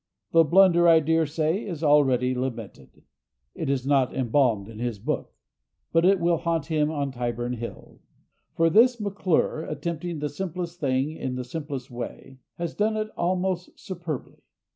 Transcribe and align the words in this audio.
The 0.31 0.43
blunder, 0.43 0.87
I 0.87 0.99
daresay, 0.99 1.63
is 1.63 1.83
already 1.83 2.33
lamented; 2.33 3.03
it 3.53 3.69
is 3.69 3.85
not 3.85 4.15
embalmed 4.15 4.67
in 4.67 4.79
his 4.79 4.97
book. 4.97 5.31
But 5.91 6.05
it 6.05 6.19
will 6.19 6.37
haunt 6.37 6.65
him 6.65 6.89
on 6.89 7.11
Tyburn 7.11 7.53
Hill. 7.53 7.99
For 8.55 8.67
this 8.71 8.99
McClure, 8.99 9.61
attempting 9.63 10.17
the 10.17 10.29
simplest 10.29 10.79
thing 10.79 11.11
in 11.11 11.35
the 11.35 11.43
simplest 11.43 11.91
way, 11.91 12.39
has 12.57 12.73
done 12.73 12.97
it 12.97 13.09
almost 13.15 13.79
superbly. 13.79 14.41